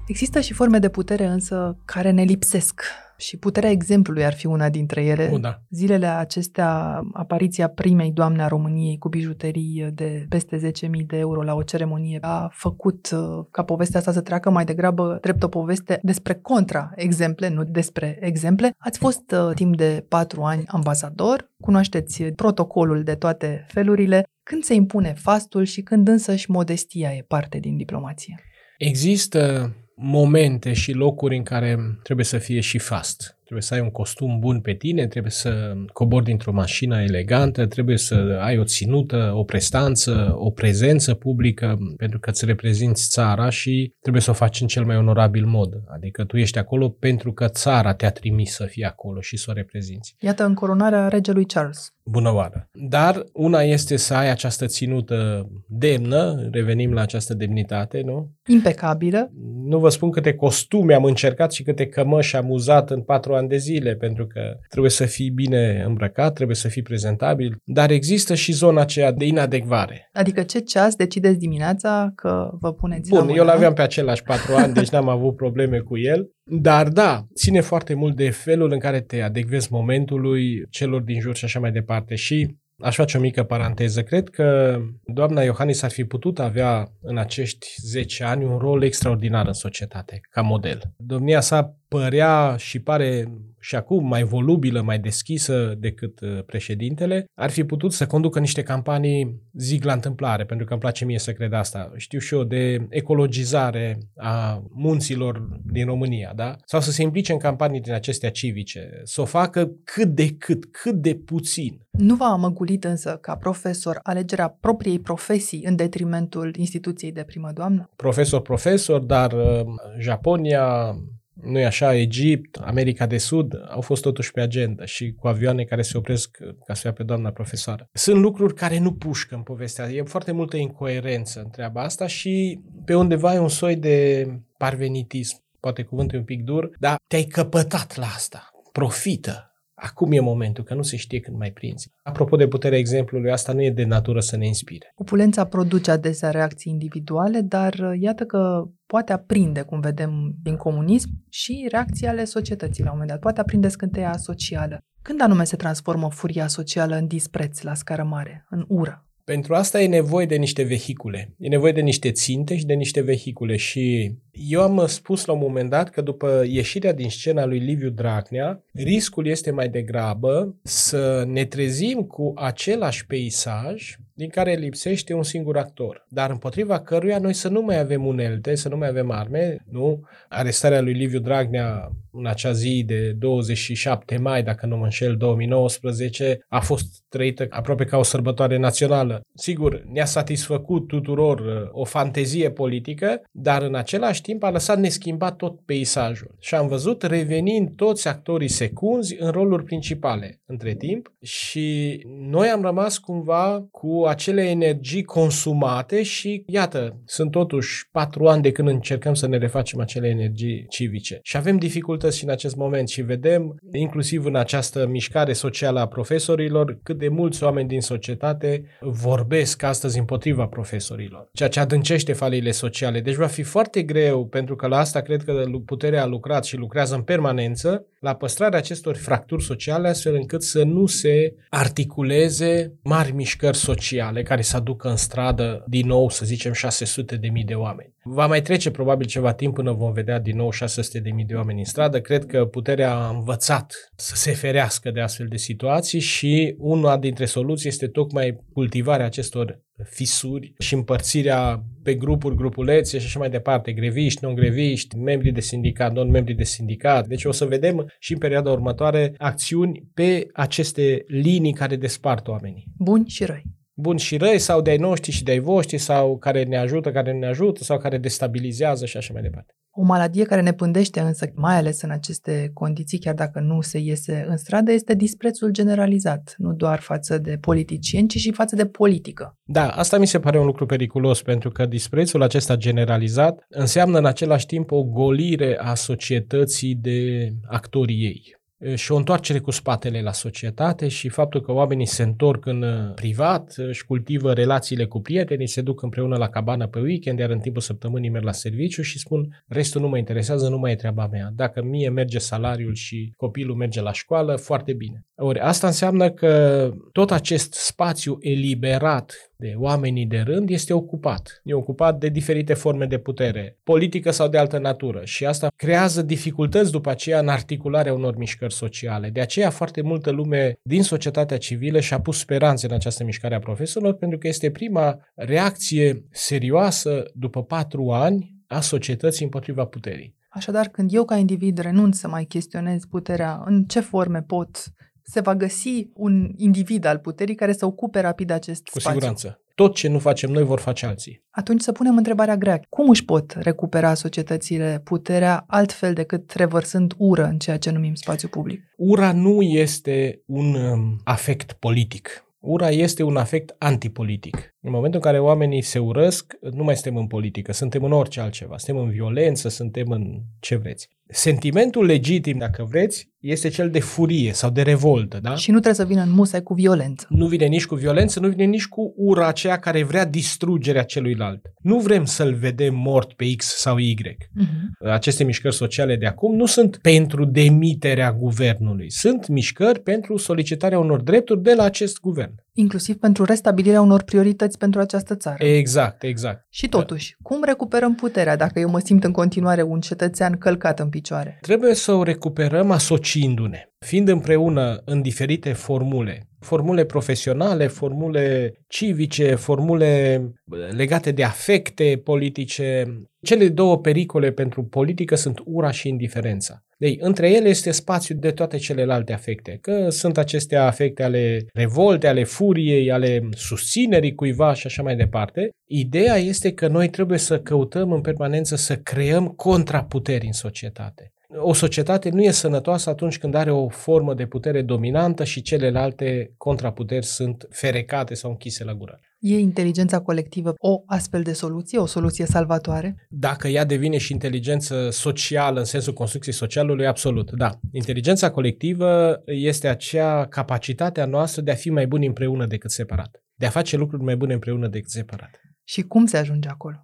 [0.07, 2.83] Există și forme de putere însă care ne lipsesc
[3.21, 5.31] și puterea exemplului ar fi una dintre ele.
[5.33, 5.63] O, da.
[5.71, 11.55] Zilele acestea, apariția primei doamne a României cu bijuterii de peste 10.000 de euro la
[11.55, 15.99] o ceremonie a făcut uh, ca povestea asta să treacă mai degrabă drept o poveste
[16.03, 18.75] despre contra-exemple, nu despre exemple.
[18.79, 24.25] Ați fost uh, timp de patru ani ambasador, cunoașteți protocolul de toate felurile.
[24.43, 28.41] Când se impune fastul și când însă și modestia e parte din diplomație?
[28.79, 33.39] Există momente și locuri în care trebuie să fie și fast.
[33.41, 37.97] Trebuie să ai un costum bun pe tine, trebuie să cobori dintr-o mașină elegantă, trebuie
[37.97, 43.95] să ai o ținută, o prestanță, o prezență publică, pentru că îți reprezinți țara și
[44.01, 45.83] trebuie să o faci în cel mai onorabil mod.
[45.95, 49.53] Adică tu ești acolo pentru că țara te-a trimis să fii acolo și să o
[49.53, 50.15] reprezinți.
[50.21, 51.95] Iată încoronarea regelui Charles.
[52.05, 52.69] Bună oară!
[52.73, 58.31] Dar una este să ai această ținută demnă, revenim la această demnitate, nu?
[58.47, 59.31] Impecabilă.
[59.65, 63.49] Nu vă spun câte costume am încercat și câte cămăși am uzat în patru ani
[63.49, 68.35] de zile, pentru că trebuie să fii bine îmbrăcat, trebuie să fii prezentabil, dar există
[68.35, 70.09] și zona aceea de inadecvare.
[70.13, 74.75] Adică ce ceas decideți dimineața că vă puneți Bun, eu l-aveam pe același patru ani,
[74.75, 79.01] deci n-am avut probleme cu el, dar da, ține foarte mult de felul în care
[79.01, 83.43] te adecvezi momentului, celor din jur și așa mai departe și Aș face o mică
[83.43, 84.03] paranteză.
[84.03, 89.47] Cred că doamna Iohannis ar fi putut avea în acești 10 ani un rol extraordinar
[89.47, 90.81] în societate, ca model.
[90.97, 97.51] Domnia sa părea și pare și acum mai volubilă, mai deschisă decât uh, președintele, ar
[97.51, 101.33] fi putut să conducă niște campanii, zic la întâmplare, pentru că îmi place mie să
[101.33, 106.57] cred asta, știu și eu, de ecologizare a munților din România, da?
[106.65, 110.65] Sau să se implice în campanii din acestea civice, să o facă cât de cât,
[110.71, 111.81] cât de puțin.
[111.91, 117.91] Nu v-a amăgulit însă, ca profesor, alegerea propriei profesii în detrimentul instituției de primă doamnă?
[117.97, 119.65] Profesor, profesor, dar uh,
[119.99, 120.95] Japonia,
[121.43, 125.65] nu e așa, Egipt, America de Sud au fost totuși pe agenda și cu avioane
[125.65, 127.89] care se opresc ca să ia pe doamna profesoară.
[127.93, 129.91] Sunt lucruri care nu pușcă în povestea.
[129.91, 134.27] E foarte multă incoerență în treaba asta și pe undeva e un soi de
[134.57, 135.43] parvenitism.
[135.61, 138.51] Poate cuvântul e un pic dur, dar te-ai căpătat la asta.
[138.73, 139.50] Profită
[139.83, 141.93] Acum e momentul, că nu se știe când mai prinzi.
[142.03, 144.93] Apropo de puterea exemplului, asta nu e de natură să ne inspire.
[144.95, 151.09] Opulența produce adesea reacții individuale, dar uh, iată că poate aprinde, cum vedem din comunism,
[151.29, 153.21] și reacții ale societății la un moment dat.
[153.21, 154.79] Poate aprinde scânteia socială.
[155.03, 159.10] Când anume se transformă furia socială în dispreț la scară mare, în ură?
[159.25, 161.35] Pentru asta e nevoie de niște vehicule.
[161.39, 163.57] E nevoie de niște ținte și de niște vehicule.
[163.57, 167.91] Și eu am spus la un moment dat că după ieșirea din scena lui Liviu
[167.91, 175.23] Dragnea, riscul este mai degrabă să ne trezim cu același peisaj din care lipsește un
[175.23, 179.11] singur actor, dar împotriva căruia noi să nu mai avem unelte, să nu mai avem
[179.11, 180.03] arme, nu?
[180.29, 186.45] Arestarea lui Liviu Dragnea în acea zi de 27 mai, dacă nu mă înșel, 2019,
[186.49, 189.21] a fost trăită aproape ca o sărbătoare națională.
[189.35, 195.37] Sigur, ne-a satisfăcut tuturor uh, o fantezie politică, dar în același timp a lăsat neschimbat
[195.37, 196.35] tot peisajul.
[196.39, 201.99] Și am văzut revenind toți actorii secunzi în roluri principale între timp și
[202.31, 208.53] noi am rămas cumva cu acele energii consumate și iată, sunt totuși patru ani de
[208.53, 211.19] când încercăm să ne refacem acele energii civice.
[211.23, 215.87] Și avem dificultăți și în acest moment și vedem, inclusiv în această mișcare socială a
[215.87, 222.51] profesorilor, cât de mulți oameni din societate vorbesc astăzi împotriva profesorilor, ceea ce adâncește faliile
[222.51, 223.01] sociale.
[223.01, 226.57] Deci va fi foarte greu, pentru că la asta cred că puterea a lucrat și
[226.57, 233.13] lucrează în permanență, la păstrarea acestor fracturi sociale, astfel încât să nu se articuleze mari
[233.13, 237.55] mișcări sociale care să aducă în stradă din nou, să zicem, 600 de mii de
[237.55, 237.95] oameni.
[238.03, 241.35] Va mai trece probabil ceva timp până vom vedea din nou 600 de mii de
[241.35, 242.01] oameni în stradă.
[242.01, 247.25] Cred că puterea a învățat să se ferească de astfel de situații și una dintre
[247.25, 253.73] soluții este tocmai cultivarea acestor fisuri și împărțirea pe grupuri, grupulețe și așa mai departe,
[253.73, 257.07] greviști, non-greviști, membri de sindicat, non-membri de sindicat.
[257.07, 262.65] Deci o să vedem și în perioada următoare acțiuni pe aceste linii care despart oamenii.
[262.79, 266.57] Buni și răi buni și răi sau de-ai noștri și de-ai voștri sau care ne
[266.57, 269.55] ajută, care nu ne ajută sau care destabilizează și așa mai departe.
[269.73, 273.79] O maladie care ne pândește însă, mai ales în aceste condiții, chiar dacă nu se
[273.79, 278.67] iese în stradă, este disprețul generalizat, nu doar față de politicieni, ci și față de
[278.67, 279.37] politică.
[279.43, 284.07] Da, asta mi se pare un lucru periculos, pentru că disprețul acesta generalizat înseamnă în
[284.07, 288.39] același timp o golire a societății de actorii ei
[288.75, 293.55] și o întoarcere cu spatele la societate și faptul că oamenii se întorc în privat,
[293.57, 297.63] își cultivă relațiile cu prietenii, se duc împreună la cabană pe weekend, iar în timpul
[297.63, 301.33] săptămânii merg la serviciu și spun restul nu mă interesează, nu mai e treaba mea.
[301.37, 305.07] Dacă mie merge salariul și copilul merge la școală, foarte bine.
[305.15, 311.41] Ori asta înseamnă că tot acest spațiu eliberat de oamenii de rând este ocupat.
[311.45, 316.03] E ocupat de diferite forme de putere, politică sau de altă natură și asta creează
[316.03, 319.11] dificultăți după aceea în articularea unor mișcări sociale.
[319.11, 323.39] De aceea foarte multă lume din societatea civilă și-a pus speranțe în această mișcare a
[323.39, 330.19] profesorilor pentru că este prima reacție serioasă după patru ani a societății împotriva puterii.
[330.33, 334.73] Așadar, când eu ca individ renunț să mai chestionez puterea, în ce forme pot
[335.11, 338.91] se va găsi un individ al puterii care să ocupe rapid acest Cu spațiu.
[338.91, 339.41] siguranță.
[339.55, 341.23] Tot ce nu facem noi vor face alții.
[341.31, 342.61] Atunci să punem întrebarea grea.
[342.69, 348.29] Cum își pot recupera societățile puterea altfel decât revărsând ură în ceea ce numim spațiu
[348.29, 348.61] public?
[348.77, 352.25] Ura nu este un um, afect politic.
[352.39, 354.50] Ura este un afect antipolitic.
[354.63, 358.21] În momentul în care oamenii se urăsc, nu mai suntem în politică, suntem în orice
[358.21, 358.59] altceva.
[358.59, 360.89] Suntem în violență, suntem în ce vreți.
[361.13, 365.35] Sentimentul legitim, dacă vreți, este cel de furie sau de revoltă, da?
[365.35, 367.07] Și nu trebuie să vină în musai cu violență.
[367.09, 371.53] Nu vine nici cu violență, nu vine nici cu ura aceea care vrea distrugerea celuilalt.
[371.63, 373.97] Nu vrem să-l vedem mort pe X sau Y.
[373.97, 374.91] Uh-huh.
[374.93, 381.01] Aceste mișcări sociale de acum nu sunt pentru demiterea guvernului, sunt mișcări pentru solicitarea unor
[381.01, 382.35] drepturi de la acest guvern.
[382.53, 385.45] Inclusiv pentru restabilirea unor priorități pentru această țară.
[385.45, 386.47] Exact, exact.
[386.49, 390.89] Și totuși, cum recuperăm puterea dacă eu mă simt în continuare un cetățean călcat în
[390.89, 391.39] picioare?
[391.41, 400.23] Trebuie să o recuperăm asociindu-ne, fiind împreună în diferite formule, formule profesionale, formule civice, formule
[400.71, 402.85] legate de afecte politice.
[403.23, 406.65] Cele două pericole pentru politică sunt ura și indiferența.
[406.79, 412.07] Ei, între ele este spațiu de toate celelalte afecte, că sunt acestea afecte ale revolte,
[412.07, 415.51] ale furiei, ale susținerii cuiva și așa mai departe.
[415.69, 421.13] Ideea este că noi trebuie să căutăm în permanență să creăm contraputeri în societate.
[421.39, 426.35] O societate nu e sănătoasă atunci când are o formă de putere dominantă și celelalte
[426.37, 429.01] contraputeri sunt ferecate sau închise la gură.
[429.19, 433.07] E inteligența colectivă o astfel de soluție, o soluție salvatoare?
[433.09, 437.51] Dacă ea devine și inteligență socială în sensul construcției socialului, absolut, da.
[437.73, 443.23] Inteligența colectivă este acea capacitatea noastră de a fi mai buni împreună decât separat.
[443.35, 445.41] De a face lucruri mai bune împreună decât separat.
[445.65, 446.77] Și cum se ajunge acolo?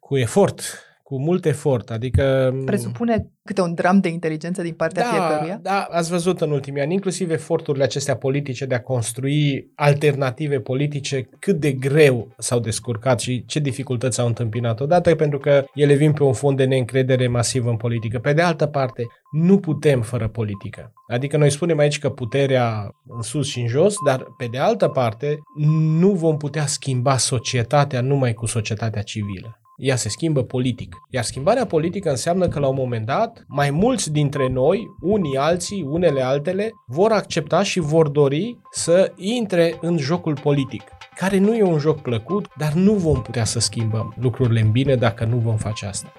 [0.00, 0.62] Cu efort,
[1.04, 2.54] cu mult efort, adică...
[2.64, 5.58] Presupune câte un dram de inteligență din partea da, fiecăruia?
[5.62, 11.28] Da, ați văzut în ultimii ani, inclusiv eforturile acestea politice de a construi alternative politice,
[11.38, 16.12] cât de greu s-au descurcat și ce dificultăți au întâmpinat odată, pentru că ele vin
[16.12, 18.18] pe un fond de neîncredere masivă în politică.
[18.18, 20.92] Pe de altă parte, nu putem fără politică.
[21.08, 24.88] Adică noi spunem aici că puterea în sus și în jos, dar pe de altă
[24.88, 25.38] parte
[25.98, 30.96] nu vom putea schimba societatea numai cu societatea civilă ea se schimbă politic.
[31.10, 35.86] Iar schimbarea politică înseamnă că la un moment dat, mai mulți dintre noi, unii alții,
[35.88, 40.82] unele altele, vor accepta și vor dori să intre în jocul politic,
[41.16, 44.94] care nu e un joc plăcut, dar nu vom putea să schimbăm lucrurile în bine
[44.94, 46.12] dacă nu vom face asta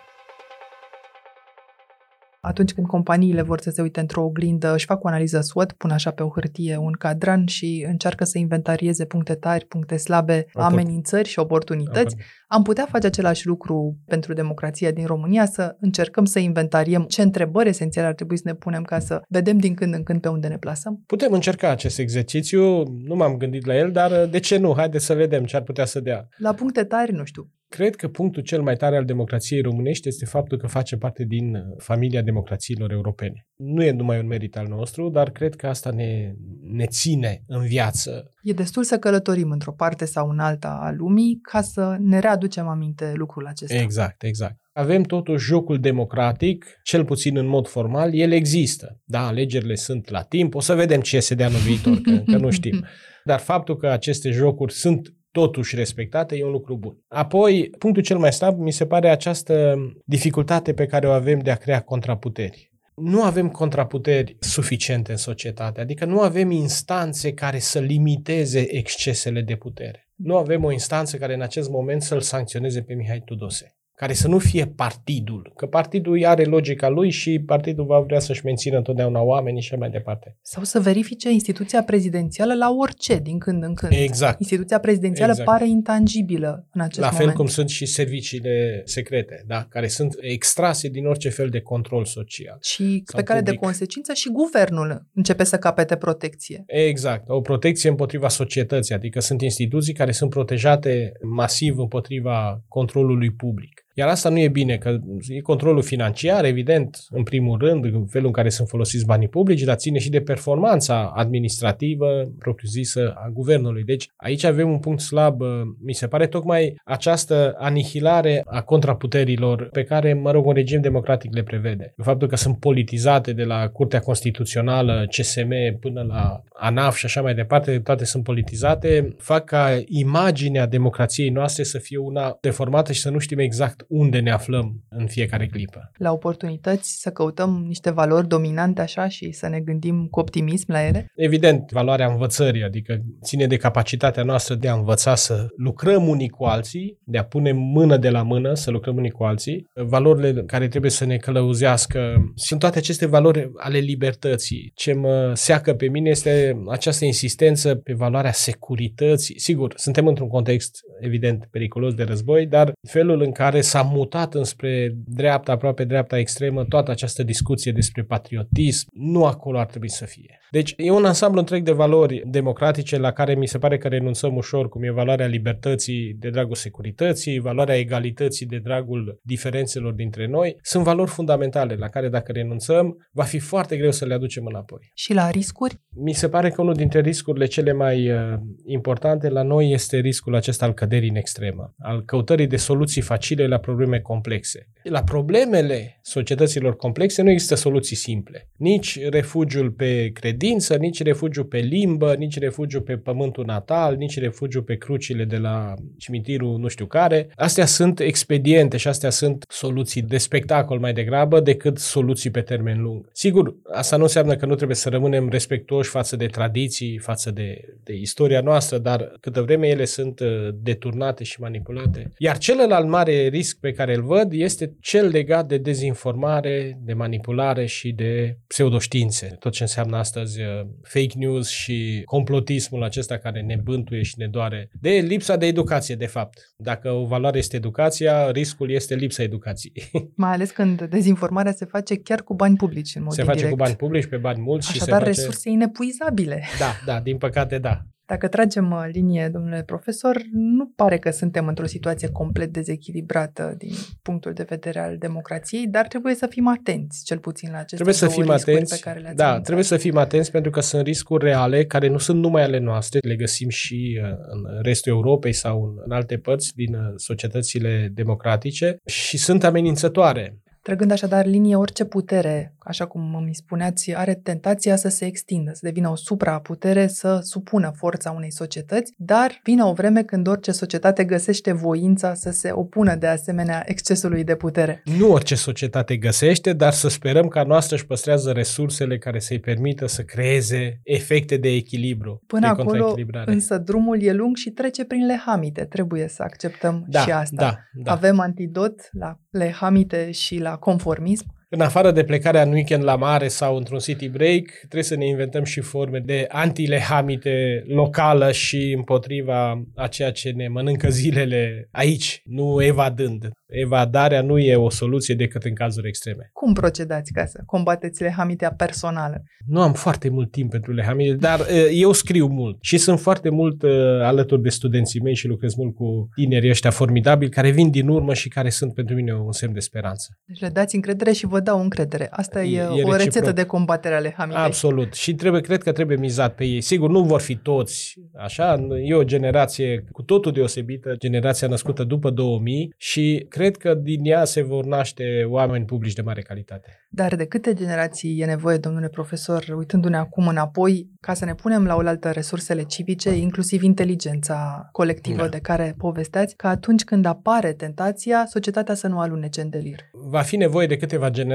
[2.46, 5.90] atunci când companiile vor să se uite într-o oglindă, își fac o analiză SWOT, pun
[5.90, 11.28] așa pe o hârtie un cadran și încearcă să inventarieze puncte tari, puncte slabe, amenințări
[11.28, 12.16] și oportunități.
[12.48, 17.70] Am putea face același lucru pentru democrația din România, să încercăm să inventariem ce întrebări
[17.70, 20.48] esențiale ar trebui să ne punem ca să vedem din când în când pe unde
[20.48, 21.04] ne plasăm?
[21.06, 24.74] Putem încerca acest exercițiu, nu m-am gândit la el, dar de ce nu?
[24.76, 26.28] Haideți să vedem ce ar putea să dea.
[26.38, 30.26] La puncte tari, nu știu, Cred că punctul cel mai tare al democrației românești este
[30.26, 33.48] faptul că face parte din uh, familia democrațiilor europene.
[33.56, 37.66] Nu e numai un merit al nostru, dar cred că asta ne, ne ține în
[37.66, 38.34] viață.
[38.42, 42.68] E destul să călătorim într-o parte sau în alta a lumii ca să ne readucem
[42.68, 43.76] aminte lucrul acesta.
[43.76, 44.56] Exact, exact.
[44.74, 49.02] Avem totuși jocul democratic, cel puțin în mod formal, el există.
[49.04, 52.38] Da, alegerile sunt la timp, o să vedem ce se dea în viitor, că încă
[52.38, 52.86] nu știm.
[53.24, 56.98] Dar faptul că aceste jocuri sunt totuși respectate, e un lucru bun.
[57.08, 59.76] Apoi, punctul cel mai slab mi se pare această
[60.06, 62.72] dificultate pe care o avem de a crea contraputeri.
[62.96, 69.56] Nu avem contraputeri suficiente în societate, adică nu avem instanțe care să limiteze excesele de
[69.56, 70.10] putere.
[70.16, 74.28] Nu avem o instanță care în acest moment să-l sancționeze pe Mihai Tudose care să
[74.28, 79.22] nu fie partidul, că partidul are logica lui și partidul va vrea să-și mențină întotdeauna
[79.22, 80.38] oamenii și mai departe.
[80.42, 83.92] Sau să verifice instituția prezidențială la orice, din când în când.
[83.96, 84.40] Exact.
[84.40, 85.50] Instituția prezidențială exact.
[85.50, 87.26] pare intangibilă în acest la moment.
[87.26, 89.66] La fel cum sunt și serviciile secrete, da?
[89.70, 92.58] care sunt extrase din orice fel de control social.
[92.62, 93.60] Și pe care public.
[93.60, 96.64] de consecință și guvernul începe să capete protecție.
[96.66, 97.30] Exact.
[97.30, 103.85] O protecție împotriva societății, adică sunt instituții care sunt protejate masiv împotriva controlului public.
[103.98, 108.28] Iar asta nu e bine, că e controlul financiar, evident, în primul rând, în felul
[108.28, 113.84] în care sunt folosiți banii publici, dar ține și de performanța administrativă, propriu-zisă, a guvernului.
[113.84, 115.42] Deci aici avem un punct slab,
[115.84, 121.34] mi se pare tocmai această anihilare a contraputerilor pe care, mă rog, un regim democratic
[121.34, 121.94] le prevede.
[122.04, 127.34] Faptul că sunt politizate de la Curtea Constituțională, CSM, până la ANAF și așa mai
[127.34, 133.10] departe, toate sunt politizate, fac ca imaginea democrației noastre să fie una deformată și să
[133.10, 135.92] nu știm exact unde ne aflăm în fiecare clipă.
[135.98, 140.86] La oportunități să căutăm niște valori dominante așa și să ne gândim cu optimism la
[140.86, 141.12] ele?
[141.16, 146.44] Evident, valoarea învățării, adică ține de capacitatea noastră de a învăța să lucrăm unii cu
[146.44, 149.68] alții, de a pune mână de la mână să lucrăm unii cu alții.
[149.74, 154.72] Valorile care trebuie să ne călăuzească sunt toate aceste valori ale libertății.
[154.76, 159.40] Ce mă seacă pe mine este această insistență pe valoarea securității.
[159.40, 164.96] Sigur, suntem într-un context evident periculos de război, dar felul în care s-a mutat înspre
[165.06, 170.40] dreapta, aproape dreapta extremă, toată această discuție despre patriotism, nu acolo ar trebui să fie.
[170.56, 174.36] Deci e un ansamblu întreg de valori democratice la care mi se pare că renunțăm
[174.36, 180.58] ușor, cum e valoarea libertății de dragul securității, valoarea egalității de dragul diferențelor dintre noi.
[180.62, 184.92] Sunt valori fundamentale la care dacă renunțăm, va fi foarte greu să le aducem înapoi.
[184.94, 185.80] Și la riscuri?
[185.90, 188.18] Mi se pare că unul dintre riscurile cele mai uh,
[188.66, 193.48] importante la noi este riscul acesta al căderii în extremă, al căutării de soluții facile
[193.48, 194.70] la probleme complexe.
[194.84, 198.50] La problemele societăților complexe nu există soluții simple.
[198.58, 200.12] Nici refugiul pe
[200.46, 205.38] credință, nici refugiul pe limbă, nici refugiul pe pământul natal, nici refugiul pe crucile de
[205.38, 207.28] la cimitirul nu știu care.
[207.36, 212.82] Astea sunt expediente și astea sunt soluții de spectacol mai degrabă decât soluții pe termen
[212.82, 213.10] lung.
[213.12, 217.62] Sigur, asta nu înseamnă că nu trebuie să rămânem respectuoși față de tradiții, față de,
[217.84, 222.12] de istoria noastră, dar câtă vreme ele sunt uh, deturnate și manipulate.
[222.18, 227.66] Iar celălalt mare risc pe care îl văd este cel legat de dezinformare, de manipulare
[227.66, 229.36] și de pseudoștiințe.
[229.40, 234.28] Tot ce înseamnă astăzi uh, fake news și complotismul acesta care ne bântuie și ne
[234.28, 234.70] doare.
[234.82, 236.54] De lipsa de educație, de fapt.
[236.58, 239.74] Dacă o valoare este educația, riscul este lipsa educației.
[240.16, 243.44] Mai ales când dezinformarea se face chiar cu bani publici în mod Se indirect.
[243.44, 244.70] face cu bani publici, pe bani mulți.
[244.70, 245.06] Așadar, și se face...
[245.06, 246.44] resurse inepuizabile.
[246.60, 247.82] Da, da, din păcate da.
[248.08, 253.74] Dacă tragem uh, linie, domnule profesor, nu pare că suntem într-o situație complet dezechilibrată din
[254.02, 257.96] punctul de vedere al democrației, dar trebuie să fim atenți, cel puțin la aceste trebuie
[257.96, 259.44] să fim atenți, pe care le-ați Da, anunțat.
[259.44, 263.00] trebuie să fim atenți pentru că sunt riscuri reale care nu sunt numai ale noastre,
[263.02, 268.78] le găsim și uh, în restul Europei sau în alte părți din uh, societățile democratice
[268.86, 270.40] și sunt amenințătoare.
[270.62, 275.60] Trăgând așadar linie, orice putere, așa cum îmi spuneați, are tentația să se extindă, să
[275.62, 281.04] devină o supraputere, să supună forța unei societăți, dar vine o vreme când orice societate
[281.04, 284.82] găsește voința să se opună de asemenea excesului de putere.
[284.98, 289.40] Nu orice societate găsește, dar să sperăm că a noastră își păstrează resursele care să-i
[289.40, 292.22] permită să creeze efecte de echilibru.
[292.28, 293.32] Până de acolo, contraechilibrare.
[293.32, 295.64] însă, drumul e lung și trece prin lehamite.
[295.64, 297.36] Trebuie să acceptăm da, și asta.
[297.36, 297.92] Da, da.
[297.92, 301.35] Avem antidot la lehamite și la conformism.
[301.56, 305.08] În afară de plecarea în weekend la mare sau într-un city break, trebuie să ne
[305.08, 312.22] inventăm și forme de antilehamite locală și împotriva a ceea ce ne mănâncă zilele aici,
[312.26, 313.30] nu evadând.
[313.48, 316.30] Evadarea nu e o soluție decât în cazuri extreme.
[316.34, 319.24] Cum procedați ca să combateți lehamitea personală?
[319.46, 323.30] Nu am foarte mult timp pentru lehamite, dar uh, eu scriu mult și sunt foarte
[323.30, 327.70] mult uh, alături de studenții mei și lucrez mult cu tinerii ăștia formidabili care vin
[327.70, 330.18] din urmă și care sunt pentru mine un semn de speranță.
[330.26, 332.08] Deci le dați încredere și vă dau încredere.
[332.12, 332.98] Asta e, E- e o reciproc.
[332.98, 334.42] rețetă de combatere a lehamitei.
[334.44, 334.94] Absolut.
[334.94, 336.62] Și trebuie, cred că trebuie mizat pe ei.
[336.62, 338.68] Sigur, nu vor fi toți așa.
[338.84, 344.26] E o generație cu totul deosebită, generația născută după 2000 și cred că din ea
[344.26, 346.80] se vor naște oameni publici de mare calitate.
[346.90, 351.66] Dar de câte generații e nevoie, domnule profesor, uitându-ne acum înapoi, ca să ne punem
[351.66, 355.28] la oaltă resursele civice, inclusiv inteligența colectivă Da.
[355.28, 359.80] de care povesteați, ca atunci când apare tentația, societatea să nu alunece în delir.
[360.10, 361.34] Va fi nevoie de câteva generații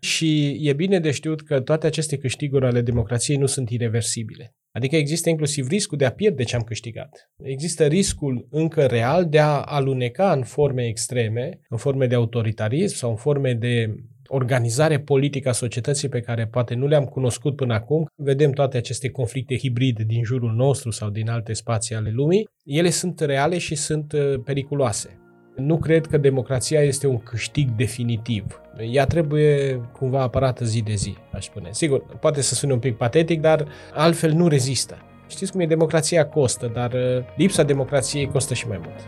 [0.00, 4.54] și e bine de știut că toate aceste câștiguri ale democrației nu sunt irreversibile.
[4.72, 7.30] Adică există inclusiv riscul de a pierde ce am câștigat.
[7.42, 13.10] Există riscul încă real de a aluneca în forme extreme, în forme de autoritarism sau
[13.10, 13.94] în forme de
[14.26, 18.06] organizare politică a societății pe care poate nu le-am cunoscut până acum.
[18.16, 22.48] Vedem toate aceste conflicte hibride din jurul nostru sau din alte spații ale lumii.
[22.64, 25.19] Ele sunt reale și sunt uh, periculoase.
[25.60, 28.60] Nu cred că democrația este un câștig definitiv.
[28.90, 31.68] Ea trebuie cumva apărată zi de zi, aș spune.
[31.72, 34.98] Sigur, poate să sune un pic patetic, dar altfel nu rezistă.
[35.28, 38.98] Știți cum e, democrația costă, dar uh, lipsa democrației costă și mai mult.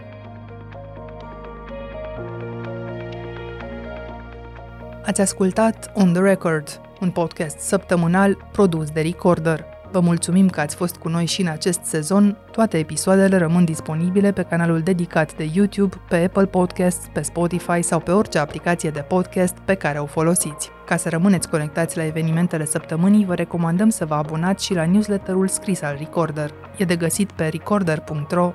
[5.05, 9.72] Ați ascultat On The Record, un podcast săptămânal produs de Recorder.
[9.93, 12.36] Vă mulțumim că ați fost cu noi și în acest sezon.
[12.51, 18.01] Toate episoadele rămân disponibile pe canalul dedicat de YouTube, pe Apple Podcasts, pe Spotify sau
[18.01, 20.70] pe orice aplicație de podcast pe care o folosiți.
[20.86, 25.49] Ca să rămâneți conectați la evenimentele săptămânii, vă recomandăm să vă abonați și la newsletterul
[25.49, 26.51] scris al Recorder.
[26.76, 28.53] E de găsit pe recorder.ro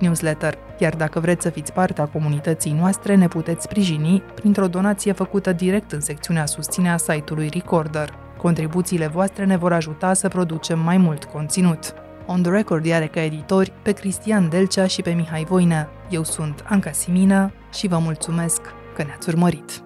[0.00, 0.58] newsletter.
[0.78, 5.52] Iar dacă vreți să fiți parte a comunității noastre, ne puteți sprijini printr-o donație făcută
[5.52, 8.23] direct în secțiunea susține a site-ului Recorder.
[8.44, 11.94] Contribuțiile voastre ne vor ajuta să producem mai mult conținut.
[12.26, 15.88] On The Record are ca editori pe Cristian Delcea și pe Mihai Voinea.
[16.10, 18.60] Eu sunt Anca Simina și vă mulțumesc
[18.94, 19.83] că ne-ați urmărit.